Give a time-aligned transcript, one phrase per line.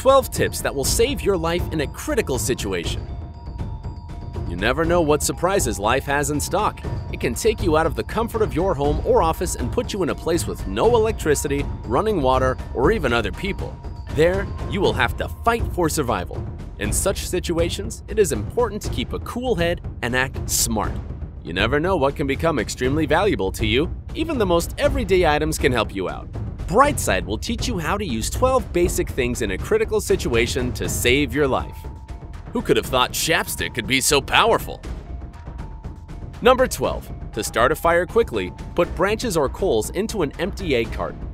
[0.00, 3.06] Twelve tips that will save your life in a critical situation.
[4.48, 6.80] You never know what surprises life has in stock.
[7.12, 9.92] It can take you out of the comfort of your home or office and put
[9.92, 13.76] you in a place with no electricity, running water, or even other people.
[14.12, 16.42] There, you will have to fight for survival.
[16.78, 20.92] In such situations, it is important to keep a cool head and act smart.
[21.44, 23.94] You never know what can become extremely valuable to you.
[24.14, 26.26] Even the most everyday items can help you out.
[26.70, 30.88] Brightside will teach you how to use 12 basic things in a critical situation to
[30.88, 31.76] save your life.
[32.52, 34.80] Who could have thought chapstick could be so powerful?
[36.42, 37.32] Number 12.
[37.32, 41.28] To start a fire quickly, put branches or coals into an empty egg carton.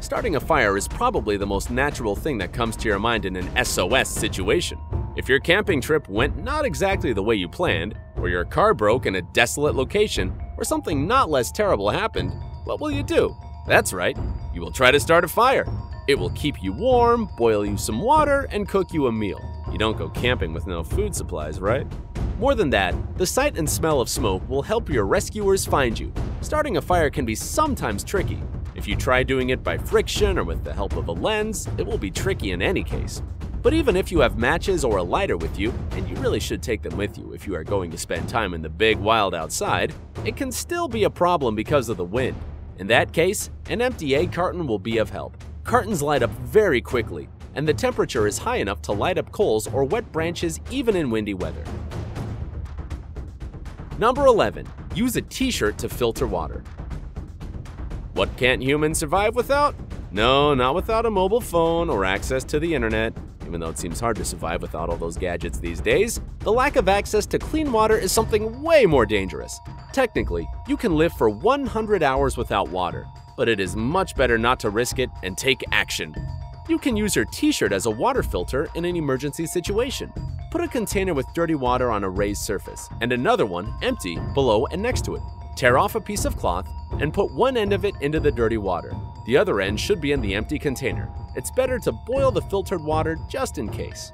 [0.00, 3.36] Starting a fire is probably the most natural thing that comes to your mind in
[3.36, 4.80] an SOS situation.
[5.14, 9.06] If your camping trip went not exactly the way you planned, or your car broke
[9.06, 12.32] in a desolate location, or something not less terrible happened,
[12.64, 13.36] what will you do?
[13.66, 14.18] That's right,
[14.52, 15.66] you will try to start a fire.
[16.08, 19.40] It will keep you warm, boil you some water, and cook you a meal.
[19.70, 21.86] You don't go camping with no food supplies, right?
[22.38, 26.12] More than that, the sight and smell of smoke will help your rescuers find you.
[26.40, 28.42] Starting a fire can be sometimes tricky.
[28.74, 31.86] If you try doing it by friction or with the help of a lens, it
[31.86, 33.22] will be tricky in any case.
[33.62, 36.64] But even if you have matches or a lighter with you, and you really should
[36.64, 39.36] take them with you if you are going to spend time in the big wild
[39.36, 42.36] outside, it can still be a problem because of the wind.
[42.82, 45.36] In that case, an empty egg carton will be of help.
[45.62, 49.68] Cartons light up very quickly, and the temperature is high enough to light up coals
[49.68, 51.62] or wet branches even in windy weather.
[54.00, 54.66] Number 11.
[54.96, 56.64] Use a t shirt to filter water.
[58.14, 59.76] What can't humans survive without?
[60.10, 63.16] No, not without a mobile phone or access to the internet.
[63.52, 66.76] Even though it seems hard to survive without all those gadgets these days, the lack
[66.76, 69.60] of access to clean water is something way more dangerous.
[69.92, 74.58] Technically, you can live for 100 hours without water, but it is much better not
[74.60, 76.14] to risk it and take action.
[76.66, 80.10] You can use your t shirt as a water filter in an emergency situation.
[80.50, 84.64] Put a container with dirty water on a raised surface, and another one, empty, below
[84.68, 85.22] and next to it.
[85.56, 86.66] Tear off a piece of cloth
[87.00, 88.94] and put one end of it into the dirty water.
[89.24, 91.08] The other end should be in the empty container.
[91.36, 94.12] It's better to boil the filtered water just in case.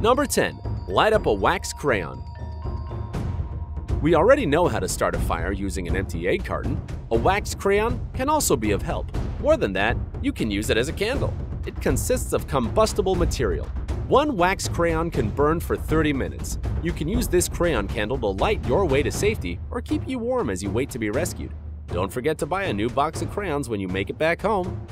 [0.00, 0.58] Number 10.
[0.88, 2.22] Light up a wax crayon.
[4.02, 6.80] We already know how to start a fire using an empty egg carton.
[7.10, 9.10] A wax crayon can also be of help.
[9.40, 11.32] More than that, you can use it as a candle.
[11.66, 13.66] It consists of combustible material.
[14.08, 16.58] One wax crayon can burn for 30 minutes.
[16.82, 20.18] You can use this crayon candle to light your way to safety or keep you
[20.18, 21.52] warm as you wait to be rescued.
[21.92, 24.86] Don't forget to buy a new box of crayons when you make it back home.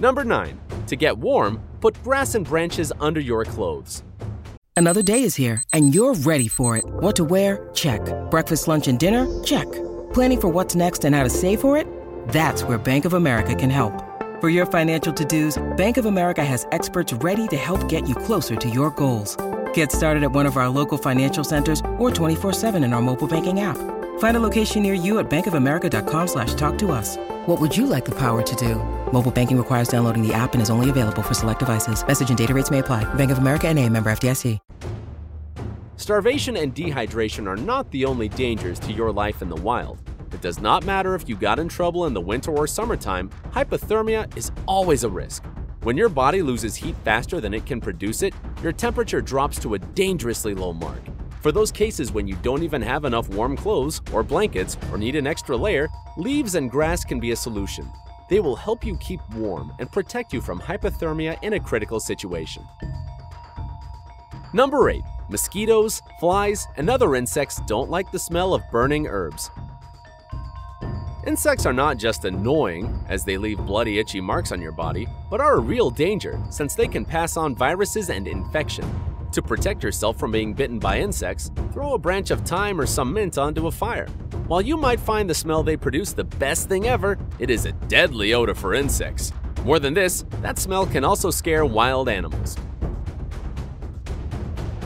[0.00, 0.60] Number 9.
[0.88, 4.02] To get warm, put grass and branches under your clothes.
[4.76, 6.84] Another day is here, and you're ready for it.
[6.84, 7.70] What to wear?
[7.72, 8.00] Check.
[8.30, 9.26] Breakfast, lunch, and dinner?
[9.42, 9.70] Check.
[10.12, 11.86] Planning for what's next and how to save for it?
[12.28, 14.04] That's where Bank of America can help.
[14.42, 18.54] For your financial to-dos, Bank of America has experts ready to help get you closer
[18.54, 19.34] to your goals.
[19.72, 23.60] Get started at one of our local financial centers or 24-7 in our mobile banking
[23.60, 23.78] app.
[24.18, 27.16] Find a location near you at bankofamerica.com slash talk to us.
[27.46, 28.74] What would you like the power to do?
[29.10, 32.06] Mobile banking requires downloading the app and is only available for select devices.
[32.06, 33.04] Message and data rates may apply.
[33.14, 34.58] Bank of America and a member FDIC.
[35.98, 39.98] Starvation and dehydration are not the only dangers to your life in the wild.
[40.30, 44.36] It does not matter if you got in trouble in the winter or summertime, hypothermia
[44.36, 45.42] is always a risk.
[45.84, 49.72] When your body loses heat faster than it can produce it, your temperature drops to
[49.72, 51.00] a dangerously low mark.
[51.46, 55.14] For those cases when you don't even have enough warm clothes or blankets or need
[55.14, 57.88] an extra layer, leaves and grass can be a solution.
[58.28, 62.66] They will help you keep warm and protect you from hypothermia in a critical situation.
[64.54, 65.00] Number 8.
[65.28, 69.48] Mosquitoes, flies, and other insects don't like the smell of burning herbs.
[71.28, 75.40] Insects are not just annoying, as they leave bloody, itchy marks on your body, but
[75.40, 78.84] are a real danger since they can pass on viruses and infection.
[79.36, 83.12] To protect yourself from being bitten by insects, throw a branch of thyme or some
[83.12, 84.08] mint onto a fire.
[84.46, 87.72] While you might find the smell they produce the best thing ever, it is a
[87.72, 89.34] deadly odor for insects.
[89.62, 92.56] More than this, that smell can also scare wild animals.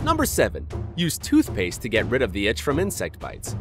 [0.02, 0.66] Number 7.
[0.96, 3.54] Use toothpaste to get rid of the itch from insect bites.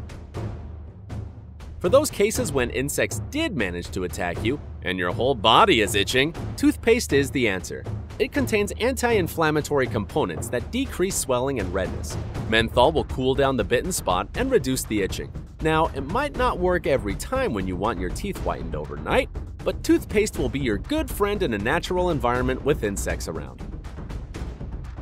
[1.77, 5.93] For those cases when insects did manage to attack you and your whole body is
[5.93, 7.83] itching, toothpaste is the answer.
[8.19, 12.17] It contains anti-inflammatory components that decrease swelling and redness.
[12.49, 15.31] Menthol will cool down the bitten spot and reduce the itching.
[15.61, 19.29] Now, it might not work every time when you want your teeth whitened overnight,
[19.63, 23.61] but toothpaste will be your good friend in a natural environment with insects around.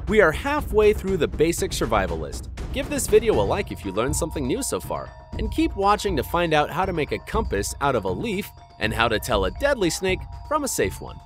[0.08, 2.50] We are halfway through the basic survival list.
[2.72, 5.10] Give this video a like if you learned something new so far,
[5.40, 8.48] and keep watching to find out how to make a compass out of a leaf
[8.80, 11.20] and how to tell a deadly snake from a safe one.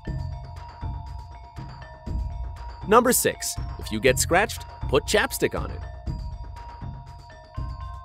[2.87, 3.55] Number 6.
[3.77, 5.79] If you get scratched, put chapstick on it.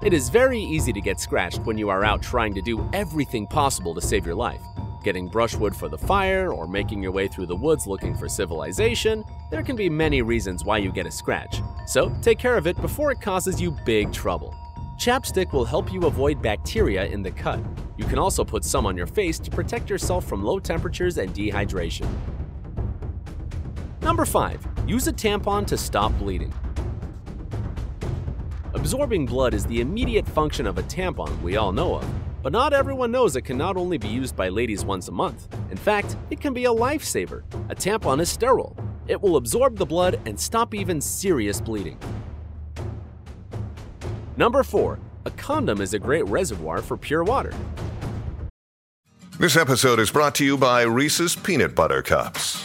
[0.03, 3.47] It is very easy to get scratched when you are out trying to do everything
[3.47, 4.61] possible to save your life.
[5.03, 9.25] Getting brushwood for the fire, or making your way through the woods looking for civilization,
[9.51, 11.63] there can be many reasons why you get a scratch.
[11.87, 14.55] So take care of it before it causes you big trouble.
[14.99, 17.61] Chapstick will help you avoid bacteria in the cut.
[17.97, 21.33] You can also put some on your face to protect yourself from low temperatures and
[21.35, 22.09] dehydration.
[24.07, 24.65] Number 5.
[24.87, 26.55] Use a tampon to stop bleeding.
[28.73, 32.09] Absorbing blood is the immediate function of a tampon we all know of,
[32.41, 35.49] but not everyone knows it can not only be used by ladies once a month.
[35.73, 37.43] In fact, it can be a lifesaver.
[37.69, 38.77] A tampon is sterile.
[39.09, 41.99] It will absorb the blood and stop even serious bleeding.
[44.37, 45.01] Number 4.
[45.25, 47.53] A condom is a great reservoir for pure water.
[49.41, 52.65] This episode is brought to you by Reese's Peanut Butter Cups.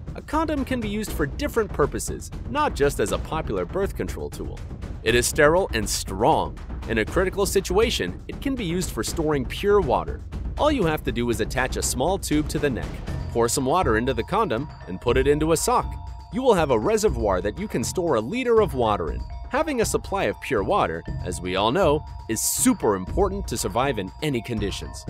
[0.15, 4.29] a condom can be used for different purposes, not just as a popular birth control
[4.29, 4.59] tool.
[5.03, 6.57] It is sterile and strong.
[6.89, 10.21] In a critical situation, it can be used for storing pure water.
[10.57, 12.89] All you have to do is attach a small tube to the neck,
[13.31, 15.91] pour some water into the condom, and put it into a sock.
[16.33, 19.21] You will have a reservoir that you can store a liter of water in.
[19.49, 23.99] Having a supply of pure water, as we all know, is super important to survive
[23.99, 25.05] in any conditions.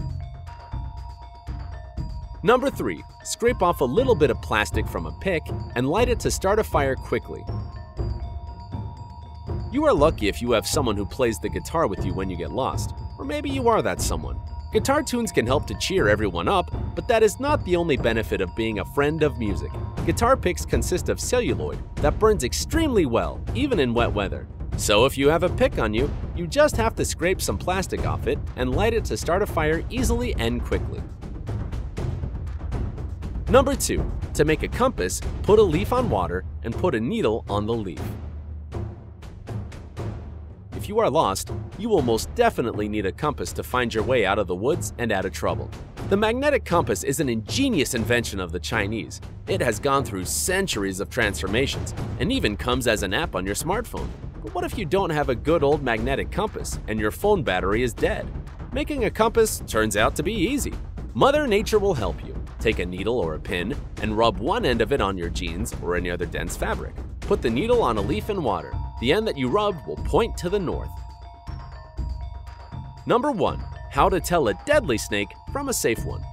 [2.43, 3.03] Number 3.
[3.23, 5.43] Scrape off a little bit of plastic from a pick
[5.75, 7.45] and light it to start a fire quickly.
[9.71, 12.35] You are lucky if you have someone who plays the guitar with you when you
[12.35, 14.39] get lost, or maybe you are that someone.
[14.73, 18.41] Guitar tunes can help to cheer everyone up, but that is not the only benefit
[18.41, 19.69] of being a friend of music.
[20.07, 24.47] Guitar picks consist of celluloid that burns extremely well, even in wet weather.
[24.77, 28.07] So if you have a pick on you, you just have to scrape some plastic
[28.07, 31.03] off it and light it to start a fire easily and quickly.
[33.51, 34.09] Number 2.
[34.35, 37.73] To make a compass, put a leaf on water and put a needle on the
[37.73, 37.99] leaf.
[40.77, 44.25] If you are lost, you will most definitely need a compass to find your way
[44.25, 45.69] out of the woods and out of trouble.
[46.07, 49.19] The magnetic compass is an ingenious invention of the Chinese.
[49.49, 53.55] It has gone through centuries of transformations and even comes as an app on your
[53.55, 54.07] smartphone.
[54.41, 57.83] But what if you don't have a good old magnetic compass and your phone battery
[57.83, 58.25] is dead?
[58.71, 60.73] Making a compass turns out to be easy.
[61.13, 62.33] Mother Nature will help you.
[62.61, 65.75] Take a needle or a pin and rub one end of it on your jeans
[65.81, 66.95] or any other dense fabric.
[67.19, 68.71] Put the needle on a leaf in water.
[69.01, 70.89] The end that you rubbed will point to the north.
[73.05, 73.59] Number 1.
[73.89, 76.23] How to tell a deadly snake from a safe one.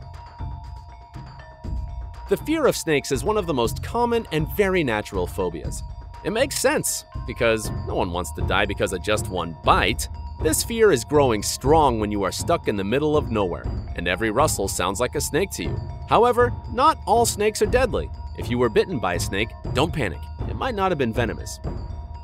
[2.29, 5.83] The fear of snakes is one of the most common and very natural phobias.
[6.25, 10.09] It makes sense, because no one wants to die because of just one bite.
[10.43, 13.65] This fear is growing strong when you are stuck in the middle of nowhere,
[13.99, 15.77] and every rustle sounds like a snake to you.
[16.09, 18.09] However, not all snakes are deadly.
[18.39, 20.21] If you were bitten by a snake, don't panic.
[20.49, 21.59] It might not have been venomous.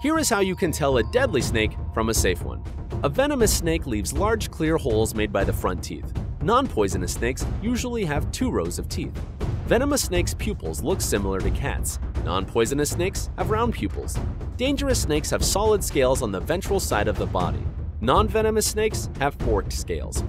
[0.00, 2.62] Here is how you can tell a deadly snake from a safe one.
[3.02, 6.10] A venomous snake leaves large clear holes made by the front teeth.
[6.42, 9.20] Non-poisonous snakes usually have two rows of teeth.
[9.66, 11.98] Venomous snakes' pupils look similar to cats.
[12.24, 14.16] Non-poisonous snakes have round pupils.
[14.56, 17.64] Dangerous snakes have solid scales on the ventral side of the body.
[18.00, 20.22] Non-venomous snakes have forked scales.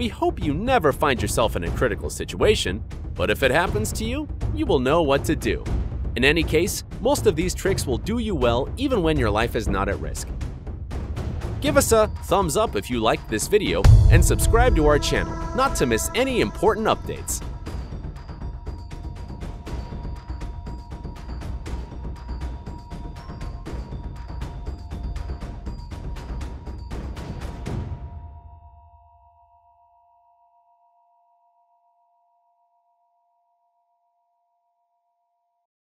[0.00, 2.82] We hope you never find yourself in a critical situation,
[3.14, 5.62] but if it happens to you, you will know what to do.
[6.16, 9.54] In any case, most of these tricks will do you well even when your life
[9.54, 10.26] is not at risk.
[11.60, 15.36] Give us a thumbs up if you liked this video and subscribe to our channel
[15.54, 17.44] not to miss any important updates.